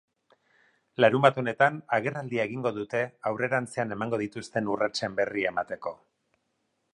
[1.03, 3.03] Larunbat honetan agerraldia egingo dute,
[3.33, 5.95] aurrerantzean emango dituzten urratsen berri emateko.